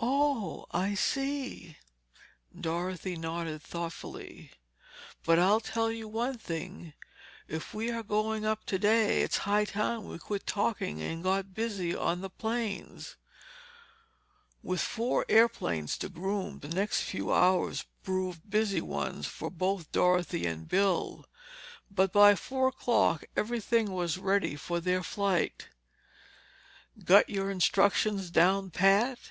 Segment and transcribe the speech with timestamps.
[0.00, 1.76] "Oh, I see,"
[2.58, 4.52] Dorothy nodded thoughtfully.
[5.24, 6.92] "But I'll tell you one thing.
[7.48, 11.96] If we are going up today, it's high time we quit talking and got busy
[11.96, 13.16] on the planes."
[14.62, 20.46] With four airplanes to groom, the next few hours proved busy ones for both Dorothy
[20.46, 21.24] and Bill.
[21.90, 25.70] But by four o'clock everything was ready for their flight.
[27.04, 29.18] "Got your instructions down pat?"